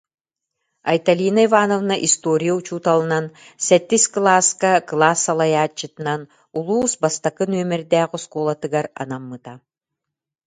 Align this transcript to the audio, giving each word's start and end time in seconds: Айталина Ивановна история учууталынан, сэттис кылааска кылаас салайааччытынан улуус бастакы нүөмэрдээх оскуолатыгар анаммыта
Айталина 0.91 1.41
Ивановна 1.47 1.95
история 2.07 2.53
учууталынан, 2.59 3.25
сэттис 3.65 4.03
кылааска 4.13 4.71
кылаас 4.89 5.19
салайааччытынан 5.27 6.21
улуус 6.57 6.93
бастакы 7.03 7.43
нүөмэрдээх 7.51 8.09
оскуолатыгар 8.17 8.85
анаммыта 9.01 9.53